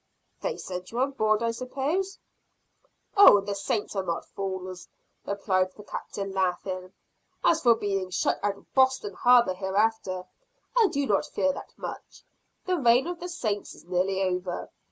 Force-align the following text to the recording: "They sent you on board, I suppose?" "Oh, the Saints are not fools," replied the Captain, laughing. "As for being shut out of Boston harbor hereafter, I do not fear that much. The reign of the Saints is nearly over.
"They 0.41 0.57
sent 0.57 0.89
you 0.89 0.97
on 0.99 1.11
board, 1.11 1.43
I 1.43 1.51
suppose?" 1.51 2.17
"Oh, 3.15 3.39
the 3.39 3.53
Saints 3.53 3.95
are 3.95 4.01
not 4.01 4.25
fools," 4.25 4.87
replied 5.27 5.73
the 5.75 5.83
Captain, 5.83 6.31
laughing. 6.31 6.91
"As 7.43 7.61
for 7.61 7.75
being 7.75 8.09
shut 8.09 8.39
out 8.41 8.57
of 8.57 8.73
Boston 8.73 9.13
harbor 9.13 9.53
hereafter, 9.53 10.23
I 10.75 10.87
do 10.87 11.05
not 11.05 11.27
fear 11.27 11.53
that 11.53 11.73
much. 11.77 12.23
The 12.65 12.79
reign 12.79 13.05
of 13.05 13.19
the 13.19 13.29
Saints 13.29 13.75
is 13.75 13.85
nearly 13.85 14.23
over. 14.23 14.71